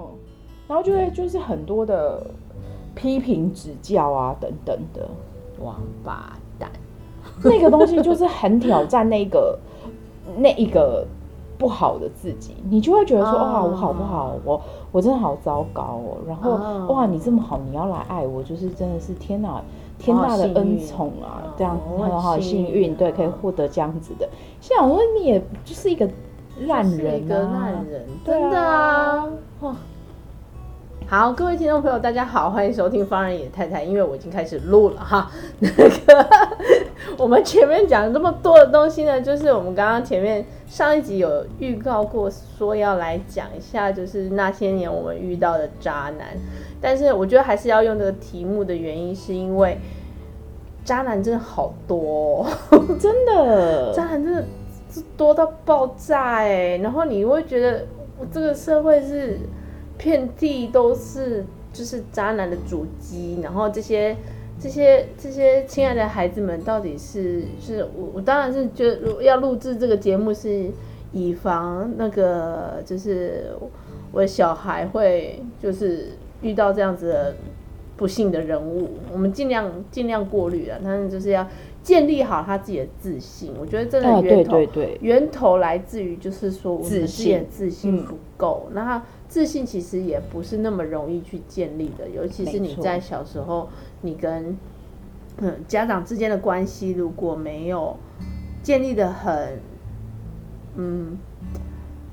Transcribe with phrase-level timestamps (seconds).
[0.00, 0.06] 嗯，
[0.66, 2.26] 然后就会就是很多的
[2.94, 5.06] 批评指教啊等等的，
[5.62, 6.70] 王八蛋，
[7.44, 9.58] 那个东西就是很挑战那个
[10.36, 11.06] 那一个
[11.58, 14.32] 不好的自己，你就会觉得说哇，我好不好？
[14.44, 14.60] 我
[14.92, 16.18] 我真的好糟糕哦。
[16.26, 16.52] 然后
[16.92, 19.62] 哇，你这么好，你要来爱我，就是真的是天哪，
[19.98, 24.28] 天大的恩宠啊，这样很好幸运，对，可以获得这样子的。
[24.60, 26.08] 现在我说你也就是一个。
[26.66, 29.26] 烂人，个烂人，真的啊！
[29.60, 29.76] 哇，
[31.06, 33.82] 好，各位听众朋友，大家好，欢迎收听方人野太太。
[33.82, 36.28] 因为我已经开始录了哈， 那个
[37.16, 46.36] 我们前面讲了这么多的东西呢，就是我们刚刚前面上一集有预告过，说要来讲一下，就是那些年我们遇到的渣男。
[46.78, 49.78] 但是我觉得还是要用这个题目的原因，是因为
[50.84, 54.44] 渣男真的好多，哦 真的，渣男真的。
[55.16, 57.86] 多到爆炸哎、然后你会觉得
[58.18, 59.38] 我这个社会是
[59.96, 64.16] 遍地都是就是渣男的足迹，然后这些
[64.58, 70.70] 这些这些亲爱的孩子们到底是是我我当然是觉得要录制这个节目是
[71.12, 73.54] 以防那个就是
[74.12, 76.08] 我的小孩会就是
[76.42, 77.34] 遇到这样子的
[78.00, 81.46] 不幸的人物，我们尽量尽量过滤了，但是就是要。
[81.82, 84.66] 建立好他自己的自信，我觉得这个源头、哦、对对。
[84.66, 93.70] 对，源头来自于就是说我们自己的自信不够，那他自信其实也不是那么容易去建立的，尤其是你在小时候，
[94.02, 94.54] 你跟
[95.38, 97.96] 嗯家长之间的关系如果没有
[98.62, 99.58] 建立的很，
[100.76, 101.16] 嗯，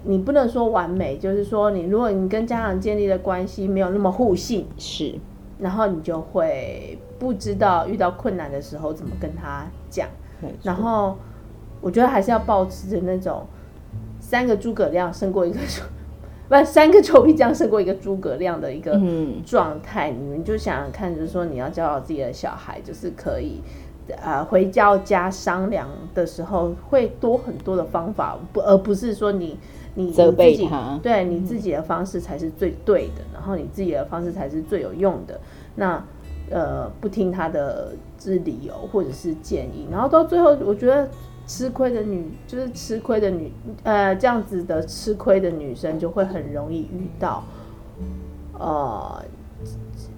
[0.05, 5.15] 你不能说完美，就是说你如果你跟家长建立的关系没有那么互信，是，
[5.59, 6.97] 然后你就会。
[7.19, 10.07] 不知道遇到困难的时候怎么跟他讲，
[10.61, 11.17] 然后
[11.81, 13.43] 我觉得还是要保持着那种
[14.19, 15.57] 三个诸葛亮胜过一个，
[16.47, 19.01] 不，三个臭皮匠胜过一个诸葛亮的一个
[19.43, 20.11] 状态。
[20.11, 23.63] 你们就想想看，就是说你要教导自己的小孩，就是可以
[24.21, 29.57] 呃回教家商量的时候会多很多的方法，不而不是说你
[29.97, 35.39] 你责备他，对你自己的方式才是最对的，然后你自己的方式才是最有用的。
[35.75, 36.03] 那。
[36.49, 41.05] 呃，不听他的这理由或者是建议，然后到最后，我觉得
[41.45, 43.51] 吃亏的女就是吃亏的女，
[43.83, 47.43] 呃，这样子的吃亏的女生就会很容易遇到，
[48.57, 49.21] 呃，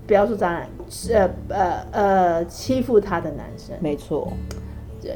[0.06, 0.69] 不要说渣男，
[1.12, 4.31] 呃呃呃，欺负她的男生，没错，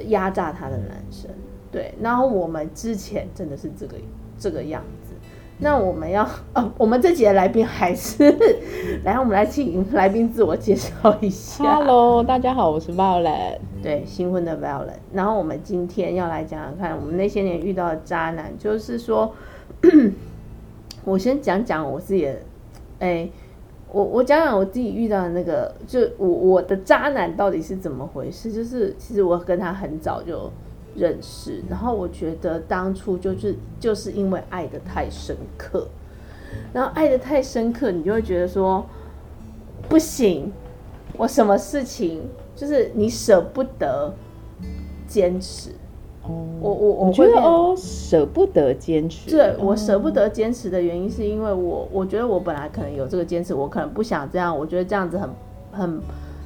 [0.07, 1.29] 压榨她的男生，
[1.71, 3.97] 对，然后我们之前真的是这个
[4.43, 5.13] 这个样子。
[5.59, 8.29] 那我们要 哦，我们这集的来宾还是
[9.05, 11.63] 来，我们来请来宾自我介绍一下。
[11.77, 14.99] Hello，大家好，我是 Violet，对，新婚的 Violet。
[15.13, 19.33] 然后我们今天要来讲讲看，我们那些年遇到的渣男，就是说，
[21.05, 22.31] 我先讲讲我自己的，
[22.99, 23.31] 哎、欸，
[23.93, 28.51] 我我讲讲我自己遇到的那个，就我我的渣男到底是怎么回事？
[28.51, 30.51] 就是其实我跟他很早就。
[30.95, 35.87] 认识，然后我觉得当初就是就是因为爱的太深刻，
[36.73, 38.85] 然后爱的太深刻，你就会觉得说
[39.89, 40.51] 不行，
[41.17, 42.21] 我什么事情
[42.55, 44.13] 就是你舍不得
[45.07, 45.71] 坚持。
[46.23, 49.29] 哦，我我我觉得哦，舍不得坚持。
[49.29, 55.29] 对，我舍不得坚持的原因是因为我我觉得我本来可能有这个坚持，我可能不想这样，我觉得这样子很
[55.71, 56.01] 很。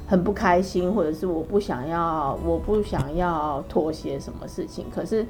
[0.08, 4.86] 很不开心，或者是我不想要，我不想要妥协什么事情。
[4.90, 5.26] 可是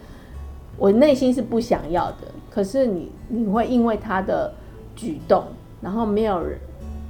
[0.76, 2.28] 我内心是不想要的。
[2.48, 4.54] 可是你你会因为他的
[4.94, 5.42] 举动，
[5.80, 6.60] 然后没有人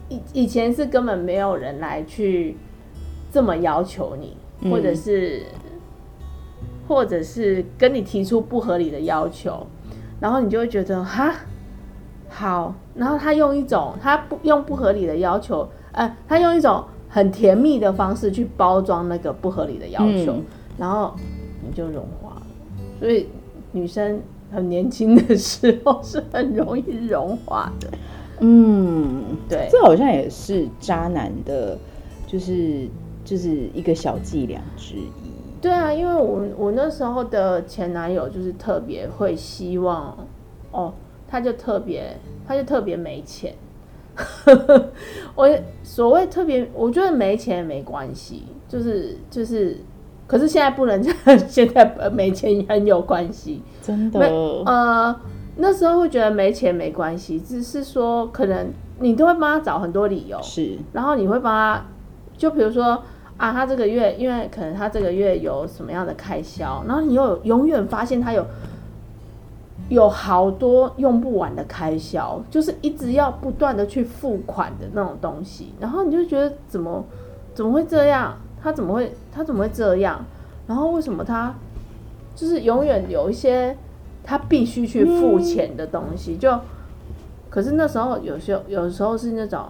[0.08, 2.56] 以以前是根本没有人来去
[3.30, 4.34] 这么要求你，
[4.70, 5.78] 或者是、嗯、
[6.88, 9.66] 或者是跟你提出不合理的要求，
[10.20, 11.34] 然后你就会觉得哈
[12.30, 16.82] 好，然后他用一种他不用不合理的要求，呃，他用一种。
[17.08, 20.44] 很甜蜜的方式去包装那个不合理的要求，嗯、
[20.76, 21.14] 然后
[21.66, 22.42] 你就融化了。
[23.00, 23.26] 所以
[23.72, 24.20] 女生
[24.50, 27.88] 很年轻的时候是很容易融化的。
[28.40, 31.76] 嗯，对，这好像也是渣男的，
[32.26, 32.86] 就是
[33.24, 35.10] 就是一个小伎俩之一。
[35.60, 40.16] 对啊，因为我我那时候的前男友就是特别会希望，
[40.70, 40.92] 哦，
[41.26, 42.16] 他就特别
[42.46, 43.52] 他就特别没钱。
[45.34, 45.48] 我
[45.82, 49.76] 所谓特别，我觉得没钱没关系，就是就是，
[50.26, 54.18] 可是现在不能这样，现在没钱很有关系，真的。
[54.66, 55.20] 呃，
[55.56, 61.84] 那时候会觉得没钱没关系，只是说可能你都会帮他找很多理由，是，然后你会帮他，
[62.36, 63.02] 就比如说
[63.36, 68.44] 啊，他这个月因为可能他这个月有什么样的开销，然后你又永远发现他有。
[69.88, 77.02] 有好多用不完的开销，就是一直要不断的去付款的那种东西，然后你就觉得怎么
[77.54, 78.36] 怎么会这样？
[78.62, 80.22] 他怎么会他怎么会这样？
[80.66, 81.54] 然后为什么他
[82.34, 83.74] 就是永远有一些
[84.22, 86.34] 他必须去付钱的东西？
[86.34, 86.60] 嗯、就
[87.48, 89.64] 可是那时候有时候有时候是那种，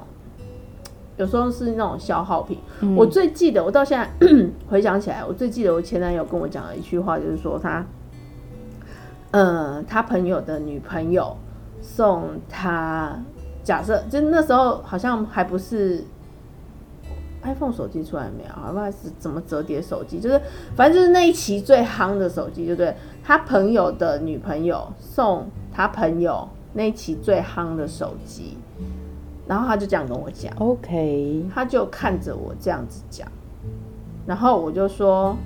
[1.17, 2.59] 有时候是那种消耗品。
[2.81, 4.27] 嗯、我最记得，我到现在
[4.69, 7.87] 回想起来，我最记得我前男友跟我讲的一句话，就是说他。
[9.39, 11.37] 嗯，他朋友的女朋友
[11.81, 13.17] 送他，
[13.63, 16.03] 假设就那时候好像还不是
[17.45, 20.41] iPhone 手机出来没有，好像是怎么折叠手机，就是
[20.75, 22.93] 反正就是那一期最夯的手机，对不对？
[23.23, 28.59] 他朋友的女朋友送他朋友那一期最夯的手机，
[29.47, 33.29] 然后他就这样跟我讲，OK，他就看着我这样子讲，
[34.27, 35.37] 然后我就说，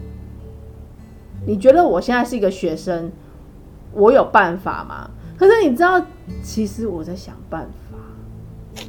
[1.46, 3.12] 你觉得我现在是一个学生？
[3.92, 5.08] 我有办法吗？
[5.38, 6.00] 可是你知道，
[6.42, 8.82] 其实我在想办法，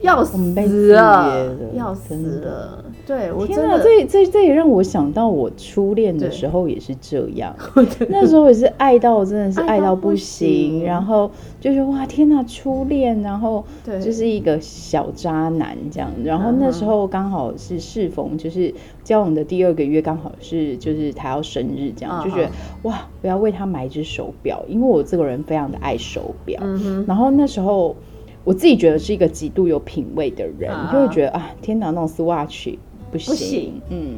[0.00, 2.84] 要死了，要死了。
[3.06, 7.54] 对，我真的，这这这也让我想到我初恋的时候也是这样，
[8.10, 11.30] 那时候也是爱到真的是爱到不行，然后
[11.60, 18.74] 就是哇天哪，初恋，然后就是一个小渣男这样，然后那时候刚好是适逢就是
[19.04, 22.50] 交往的第二个月，刚好是就是他要生日这样，就觉得
[22.82, 26.60] 哇我要为他买一只手表，因为我这个人非常的爱手表，
[27.06, 27.94] 然后那时候
[28.42, 32.76] 我自己觉得是一个极度有品味的人，就会觉得啊天哪，那种 Swatch。
[33.18, 34.14] 不行，不行，嗯，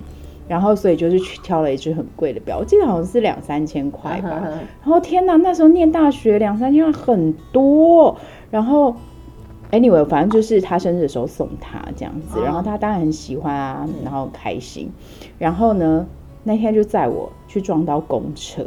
[0.49, 4.43] 然后所以就是去挑了一只很贵的表，我记得好像是两三千块吧。
[4.83, 8.17] 然后天哪，那时候念大学两三千块很多。
[8.51, 8.95] 然后
[9.71, 14.91] ，anyway，反正就是他生日的时候送他这样子，然后他当然很喜欢啊，然后开心。
[15.39, 16.07] 然后呢，
[16.45, 18.65] 那天就载我去撞到公车，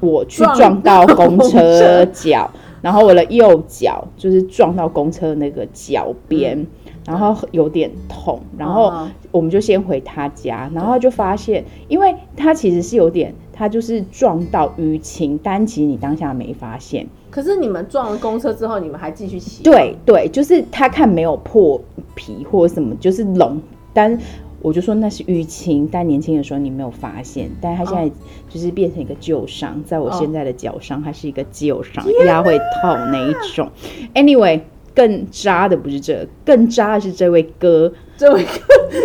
[0.00, 2.50] 我去撞到公车脚，
[2.80, 6.66] 然后我的右脚就是撞到公车那个脚边。
[7.06, 8.92] 然后有点痛，然后
[9.30, 17.06] 我们就先回他家，然后就发现，因为他其实是有点，他就是撞到淤青，但其实你当下没发现。
[17.30, 19.62] 可是你们撞了公车之后，你们还继续骑？
[19.62, 21.80] 对对，就是他看没有破
[22.14, 23.56] 皮或什么，就是脓，
[23.94, 24.18] 但
[24.60, 28.14] 我就说那是淤青，但年轻的时候你没有发现，但他现在
[28.48, 33.70] 就是变成一个旧伤，在我现在的脚上，它是一个旧伤，压会痛那一种。
[34.14, 34.60] Anyway。
[35.00, 37.90] 更渣的不是这，更渣的是这位哥，
[38.20, 38.50] 这位哥，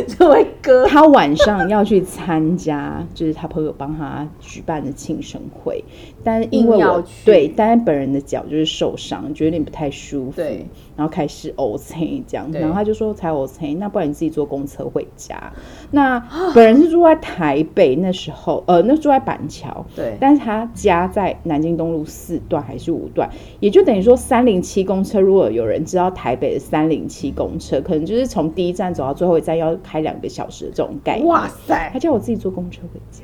[0.06, 5.82] 这位哥，他晚上要去参加，就是他朋友帮他举办的庆生会，
[6.22, 10.66] 但是因为我对，但是本人的脚就是受伤，觉得有点不太舒服，对，
[10.98, 15.54] 然后开始呕青这样，然后他就说才呕青，那不然你自己坐公车回家。
[15.92, 16.20] 那
[16.54, 23.30] 本人是住在台北，那时候呃，那住在板桥，对，但是他家在南京东路四段还是五段，
[23.62, 31.28] 也就等于说三零七公车，如果有人知道台北的三零七公车，可能就是从第一站走到最后一站要开两个小时的这种概念。
[31.28, 31.90] 哇塞！
[31.94, 33.24] 他叫我自己坐公车回家。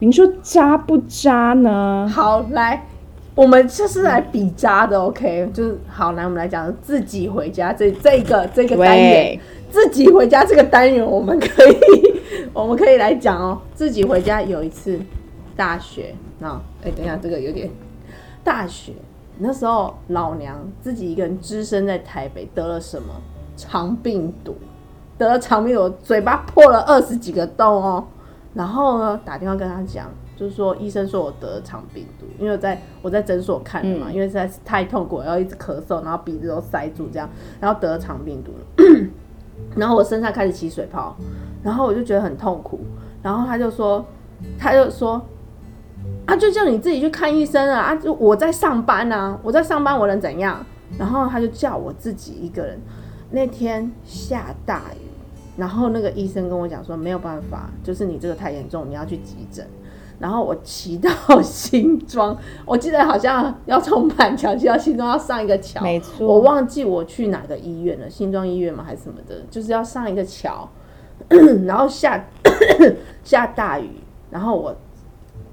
[0.00, 2.06] 您说渣不渣呢？
[2.12, 2.86] 好，来，
[3.34, 5.48] 我们就是来比渣的，OK？
[5.54, 11.76] 就是好，来，我们来讲自己回家这这个这个单元，自己回家这个单元，我们可以
[12.52, 13.58] 我们可以来讲哦。
[13.72, 14.98] 自己回家有一次
[15.56, 17.70] 大学啊，哎，等一下，这个有点
[18.42, 18.92] 大学。
[19.38, 23.08] 那时候老娘自己一个人只身在台北，得了什么
[23.56, 24.56] 肠病毒？
[25.16, 28.04] 得了肠病毒，嘴巴破了二十几个洞哦。
[28.54, 37.28] 然后呢，打电话跟他讲，就是说医生说我得了肠病毒，因为在我在诊所看的嘛，嗯、因为实在是太痛苦，然后一直咳嗽，然后鼻子都塞住这样，
[37.60, 38.52] 然后得了肠病毒。
[39.76, 41.16] 然后我身上开始起水泡，
[41.62, 42.80] 然后我就觉得很痛苦。
[43.22, 44.04] 然后他就说，
[44.58, 45.20] 他就说。
[46.26, 47.80] 啊，就叫你自己去看医生啊！
[47.80, 50.64] 啊，就我在上班啊，我在上班，我能怎样？
[50.98, 52.80] 然后他就叫我自己一个人。
[53.30, 55.06] 那天下大雨，
[55.56, 59.66] 然后那个医生跟我讲说没有办法，就是你这个太严重，你要去急诊。
[60.20, 61.10] 然后我骑到
[61.42, 69.42] 新庄，我记得好像要从板桥骑到新庄要上一个桥， 没错，我忘记我去哪个医院了，新庄医院吗还是什么的？
[69.50, 70.68] 就是要上一个桥，
[71.66, 72.26] 然后下
[73.24, 73.90] 下大雨，
[74.30, 74.74] 然后我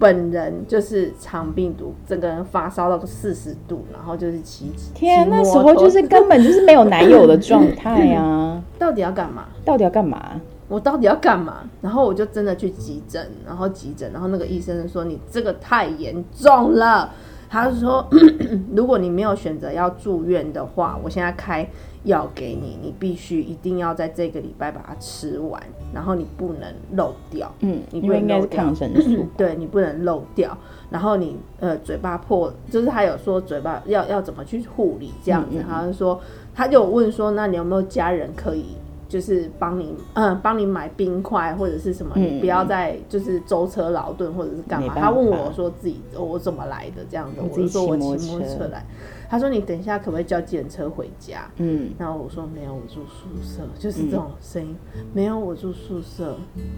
[0.02, 8.60] 本人就是肠病毒，整个人发烧到个四十度，然后就是骑天，那时候就是根本就是没有男友的状态啊！
[8.80, 9.46] 到底要干嘛？
[9.64, 10.42] 到底要干嘛？
[10.68, 11.58] 我到底要干嘛？
[11.82, 17.12] 然后我就真的去急诊，然后急诊，然后那个医生说，你这个太严重了。
[17.52, 18.08] 他是说，
[18.74, 21.68] 如果你没有选择要住院的话，我现在开
[22.06, 25.62] 药给你，你必须一定要在这个礼拜把它吃完，
[25.94, 27.52] 然后你不能漏掉。
[27.60, 28.64] 嗯，你不能漏掉。
[28.64, 30.58] 抗生素， 对，你不能漏掉。
[30.90, 35.58] 然后你呃嘴巴破，就是他有说嘴巴要要怎么去护理这样子。
[35.58, 36.22] 嗯嗯，他就说，
[36.56, 38.78] 他就问说，那你有没有家人可以？
[39.12, 44.96] 就是帮你，嗯，帮你买冰块或者是什么，你不要再就是舟车劳顿或者是干嘛。
[44.98, 48.86] 他问我说自己我怎么来的这样子，我就说我骑摩托车来。
[49.30, 51.52] 他说你等一下可不可以叫计程车回家？
[51.58, 54.74] 嗯，然后我说没有，我住宿舍，就是这种声音，
[55.14, 56.38] 没有我住宿舍。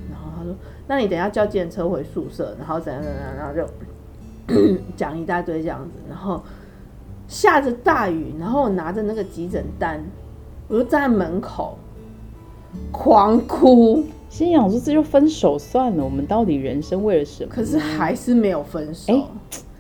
[0.10, 0.56] 然后他说，
[0.88, 5.92] 那你等一下叫计程车回宿舍，然后怎样怎样，然后就 讲一大堆这样子。
[6.10, 6.42] 然后
[7.28, 10.04] 下着大雨，然后我拿着那个急诊单，
[10.68, 11.78] 我就站在门口。
[12.92, 17.50] 狂哭，心想说，这就分手算了，我们到底人生为了什么？
[17.50, 19.26] 可是还是没有分手，欸、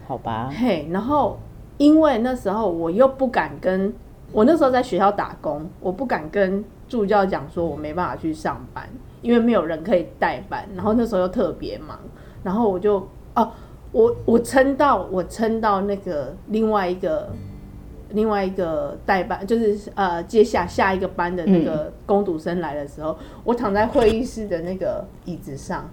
[0.07, 0.49] 好吧？
[0.51, 1.37] 嘿，然后
[1.77, 3.93] 因为那时候我又不敢跟，
[4.31, 8.87] 我那时候在学校打工，我不敢跟助教讲说我没办法去上班，
[9.21, 11.99] 因为没有人可以代班，然后那时候又特别忙，
[12.43, 13.51] 然后我就哦，
[13.91, 17.29] 我我撑到我撑到那个另外一个。
[18.13, 25.89] 另外一个代班就是呃，接下下一个班的那个攻读生来的时候，嗯、我躺在会议室的那个椅子上，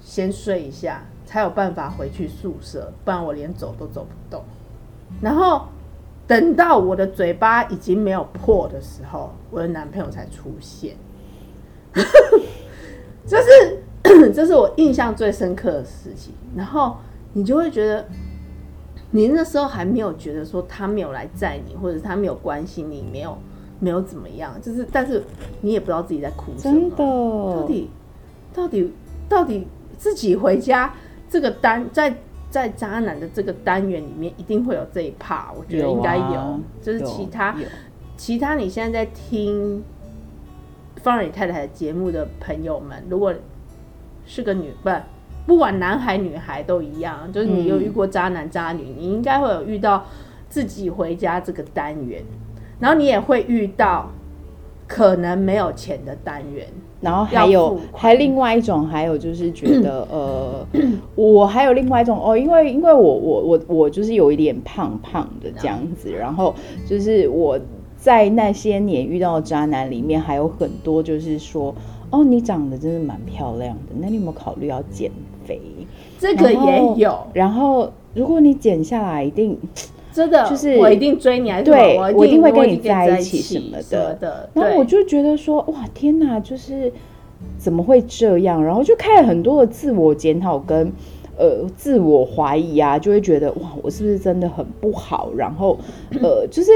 [0.00, 4.44] 先睡一下，才有办法回去宿舍，不然我连走都走不动。
[5.22, 5.66] 然后
[6.26, 10.94] 等到我的嘴巴已经没有破的时候，我的男朋友才出现。
[13.26, 13.82] 这是
[14.34, 16.34] 这是我印象最深刻的事情。
[16.54, 16.98] 然后
[17.32, 18.06] 你就会觉得。
[19.12, 23.36] 你那时候还没有觉得说他没有来载你，或者他没有关心你，没有
[23.80, 25.22] 没有怎么样，就是但是
[25.60, 26.90] 你也不知道自己在哭什么。
[26.96, 27.90] 到底
[28.54, 28.92] 到底
[29.28, 29.66] 到底
[29.98, 30.94] 自己回家
[31.28, 32.14] 这个单在
[32.50, 37.56] 在渣男的这个单元里面一定会有这一 part，我觉得应该有，有啊、就是其他
[38.16, 39.82] 其他你现在在听
[41.02, 43.34] 放任你太太的节目的朋友们，如果
[44.24, 44.90] 是个女不。
[45.50, 50.04] 不管男孩女孩都一样，就是你有遇过渣男渣女，嗯、你应该会有遇到
[50.48, 52.22] 自己回家这个单元，
[52.78, 54.08] 然后你也会遇到
[54.86, 56.64] 可能没有钱的单元，
[57.00, 60.64] 然后还有还另外一种，还有就是觉得呃，
[61.16, 66.54] 我还有另外一种哦，因为因为我我我我就是有一点胖胖的这样子，然后
[66.86, 67.58] 就是我
[67.96, 71.74] 在那些年遇到的渣男里面还有很多，就是说
[72.10, 75.10] 哦，你长得真的蛮漂亮的，那你有没有考虑要减？
[76.18, 79.58] 这个也有，然后如果你减下来，一定
[80.12, 84.14] 真的就是我一定追你，还是对我一定会跟你在一起什么的。
[84.16, 86.92] 的然后我就觉得说，哇，天哪，就是
[87.56, 88.62] 怎么会这样？
[88.62, 90.92] 然后就开了很多的自我检讨跟
[91.38, 95.30] 呃自我怀疑啊，就会觉得哇，我是不是真的很不好？
[95.36, 95.78] 然后
[96.20, 96.72] 呃，就是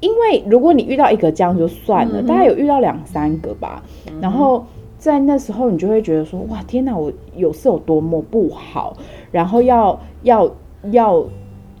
[0.00, 3.82] 因为如果你遇到一个这样就算了，大概有遇到两三个吧，
[4.20, 4.64] 然后。
[5.02, 6.96] 在那时候，你就会觉得说：“哇，天哪！
[6.96, 8.96] 我有是有多么不好，
[9.32, 10.48] 然后要要
[10.92, 11.26] 要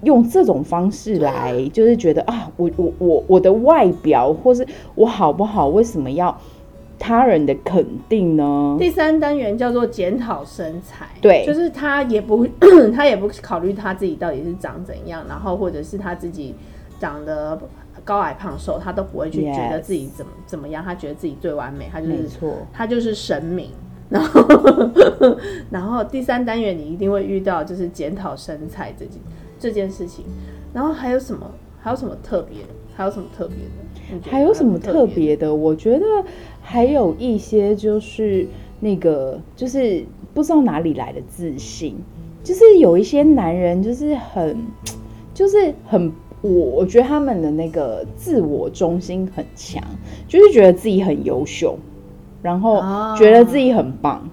[0.02, 6.36] 用这种方式来，就是觉得啊，我我我我的外表或是我好不好，为什么要
[6.98, 12.44] 他人的肯定呢？”第三单元叫做检讨身材，对，就是他也不
[12.92, 16.56] 他也不考虑他自己到底是长怎样，然后或者是他自己
[16.98, 17.56] 长得。
[18.04, 23.70] 高矮胖瘦，他都不会去觉得自己怎么怎么样，他觉得自己最完美，他就是错他就是神明。
[24.12, 24.42] 然后，
[25.70, 29.18] 然后第三单元你一定会遇到，就是检讨身材这件
[29.58, 30.26] 这件事情。
[30.74, 31.50] 然后还有什么？
[31.80, 32.58] 还有什么特别？
[32.94, 33.56] 还有什么特别
[34.20, 34.30] 的？
[34.30, 35.54] 还有什么特别的？
[35.54, 36.04] 我觉得
[36.60, 38.46] 还有一些就是
[38.80, 40.04] 那个，就是
[40.34, 41.96] 不知道哪里来的自信，
[42.44, 44.58] 就是有一些男人就是很，
[45.32, 46.12] 就是很。
[46.42, 49.82] 我我觉得他们的那个自我中心很强，
[50.28, 51.78] 就是觉得自己很优秀，
[52.42, 52.82] 然后
[53.16, 54.28] 觉得自己很棒。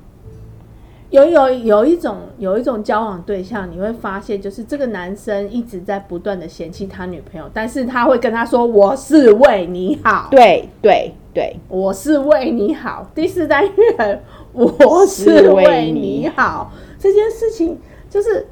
[1.12, 13.10] 有有有一种有一种交往对象，你会发现，就是这个男生一直在不断的嫌弃他女朋友，但是他会跟他说：“我是为你好。”对对对，我是为你好。
[13.14, 14.24] 第四单元，
[14.54, 16.72] 我是为你好。
[16.98, 17.78] 这件事情
[18.10, 18.48] 就是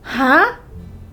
[0.00, 0.59] 哈。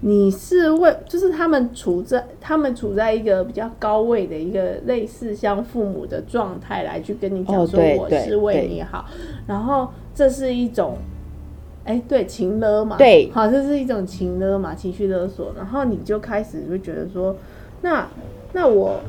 [0.02, 9.06] 你是为，就是他们处在他们处在一个比较高位的一个类似像父母的状态来去跟你讲说，我是为你好，
[9.48, 10.98] 然后这是一种，
[11.84, 17.36] 哎、欸，对，情勒嘛，对，好，这是一种情勒嘛，情绪勒索，然后你就开始就觉得说，
[17.82, 18.08] 那
[18.54, 19.00] 那我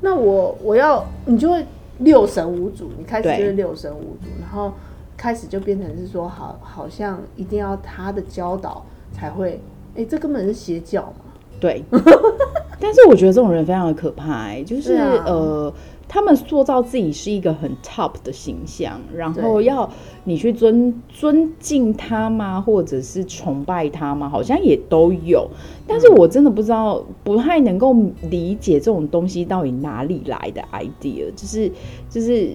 [0.00, 1.66] 那我我要，你就会
[1.98, 4.72] 六神无主，你开始就是六神无主，然后
[5.16, 9.60] 开始就变成是说，好，好像一定要他的教导才会，
[9.94, 11.84] 哎、欸，这根本是邪教嘛，对，
[12.80, 15.72] 但是我觉得这种人非常的可怕、欸，就是、啊、呃。
[16.12, 19.88] 他们塑造自己是一个很 top 的形象，然后要
[20.24, 22.60] 你去尊尊敬他吗？
[22.60, 24.28] 或者是崇拜他吗？
[24.28, 25.48] 好像也都有，
[25.86, 27.94] 但是我真的不知道，不太能够
[28.28, 31.32] 理解这种东西到底哪里来的 idea。
[31.36, 31.70] 就是
[32.10, 32.50] 就是，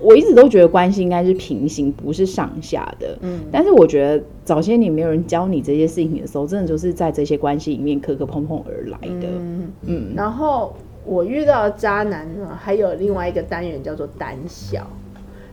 [0.00, 3.18] 我一直都觉得关系应该是平行，不是上下的。
[3.20, 9.28] 嗯，但是我觉得早些年没有人教你这些事情的时候，真的就是在这些关系里面磕磕碰碰而来的。
[9.28, 10.74] 嗯，嗯，然后。
[11.04, 14.86] 我遇到渣男呢，还有另外一个单元叫做胆小。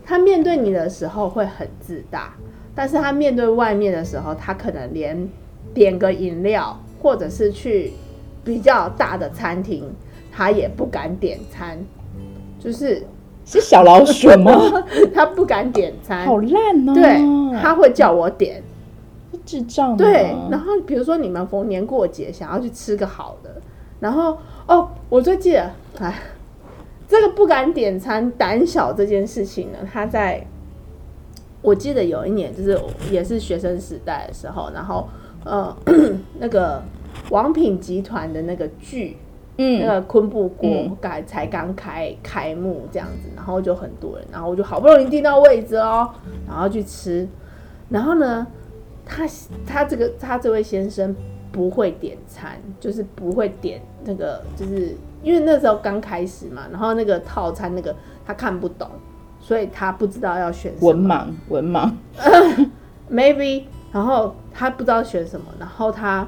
[0.04, 2.36] 他面对你的时候会很自大，
[2.76, 5.30] 但是他面对外面的时候，他可能连
[5.74, 7.94] 点个饮料，或者是去
[8.44, 9.86] 比较大的餐厅，
[10.30, 11.78] 他也不敢点餐。
[12.60, 13.04] 就是
[13.46, 14.84] 是小老鼠吗？
[15.14, 16.94] 他不敢点餐，好烂哦。
[16.94, 17.20] 对，
[17.62, 18.64] 他会叫我点，
[19.46, 19.96] 智障。
[19.96, 23.62] 对，然后比如说你们逢年过节想要去吃个好的，
[24.00, 24.38] 然后。
[24.68, 26.12] 哦，我最记得，哎，
[27.08, 30.44] 这个不敢点餐、胆小这件事情呢，他在，
[31.62, 32.76] 我记得有一年就是
[33.12, 35.08] 也是学生时代的时候，然后
[35.44, 35.78] 呃，
[36.42, 36.82] 那个
[37.30, 39.18] 王品集团的那个剧，
[39.58, 46.10] 嗯，那个昆布锅刚才刚开开幕这样子，然后就很多人，然后我就好不容易订到位置哦，
[46.48, 47.28] 然后去吃，
[47.90, 48.46] 然后呢，
[49.06, 49.26] 他
[49.66, 51.16] 他这个他这位先生。
[51.52, 54.94] 不会点餐，就是不会点那个，就是
[55.24, 57.96] 因为那时候刚开始嘛，然后那个套餐那个
[58.26, 58.90] 他看不懂，
[59.40, 60.90] 所以他不知道要选什么。
[60.90, 61.90] 文盲，文盲，
[63.10, 66.28] maybe，然后他不知道选什么，然后他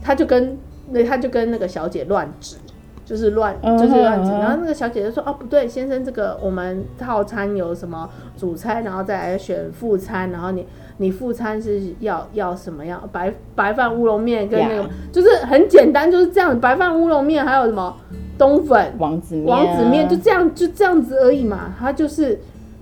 [0.00, 0.56] 他就跟
[0.90, 2.56] 那他就跟那个小姐乱指。
[3.04, 4.32] 就是乱，就是乱指。
[4.32, 10.28] 然后那个小姐就说：“哦，不对，先生，这个我们套餐有什么主餐，然后再来选副餐。
[10.32, 13.00] 然后你你副餐是要要什么样？
[13.12, 16.58] 白白饭乌龙面跟那个.就是很简单，就是这样。
[16.58, 17.96] 白饭乌龙面还有什么
[18.36, 21.72] 冬粉、王子面、王子面，就这样就这样子而已嘛。
[21.78, 22.36] 他就是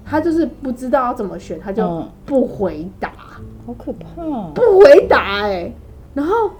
[0.06, 4.22] 他就是不知道要怎么选，他就不回答，嗯、好可怕，
[4.54, 5.72] 不回答哎、欸，
[6.14, 6.50] 然后。”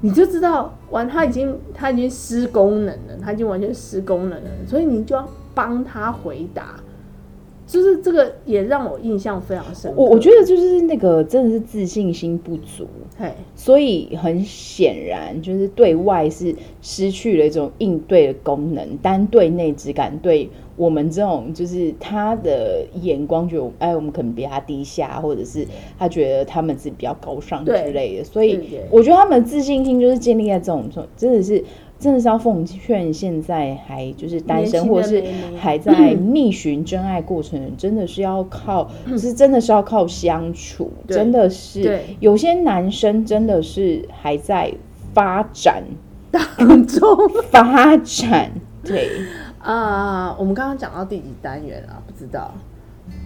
[0.00, 6.76] 你就知道，完他已经他已经失功能了，他已经完全失功能了，所以你就要帮他回答。
[7.68, 10.00] 就是这个也让我印象非常深刻。
[10.00, 12.86] 我我觉得就是那个真的是自信心不足，
[13.18, 25.66] 嘿，所以很显然就是对外是失去了一种应对的功能，单对内只敢对我们这种就是他的眼光觉得哎，我们可能比他低下，或者是
[25.98, 31.62] 他觉得他们自己比较高尚之类的，所以我觉得他们的自信心就是建立在这种真的是。
[31.98, 35.24] 真的是要奉劝现在还就是单身或者是
[35.58, 44.72] 还在 觅寻真爱过程，嗯、真的是要靠，就是真的是要靠相处，真的是有些男生真的是还在
[45.12, 45.82] 发展
[46.30, 47.00] 当中
[47.50, 48.52] 发展。
[48.84, 49.10] 对
[49.58, 52.00] 啊，uh, 我们刚刚讲到第几单元啊？
[52.06, 52.54] 不知道，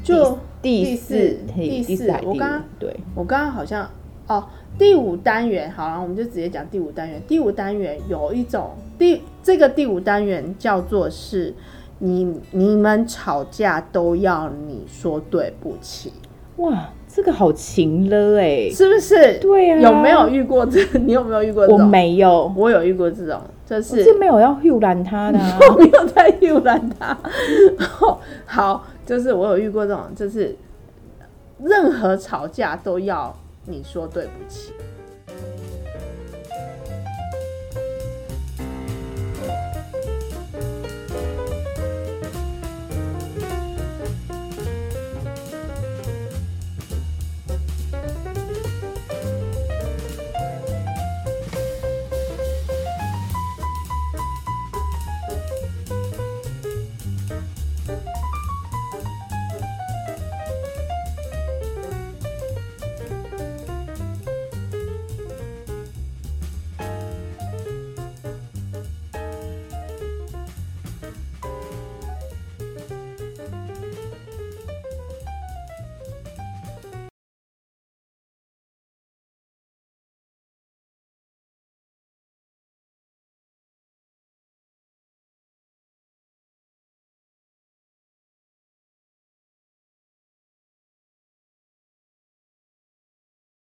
[0.03, 3.91] 就第四第四，第四我刚刚对我刚刚好像
[4.29, 4.45] 哦。
[4.83, 7.23] 第五单元，好了，我们就直接讲第五单元。
[7.29, 11.55] 第五单元有一种第这个第五单元叫做是
[12.01, 16.13] 你你们吵架都要你说对不起。
[16.57, 19.39] 哇，这个好情了哎，是不是？
[19.39, 20.85] 对呀、啊，有没有遇过这？
[20.99, 21.65] 你有没有遇过？
[21.69, 27.17] 我没有，我有遇过这种，就是是没有要护拦他的、啊，我 没有在护拦他。
[28.45, 30.57] 好，就是我有遇过这种，就是
[31.63, 33.33] 任何吵架都要。
[33.65, 34.73] 你说对不起。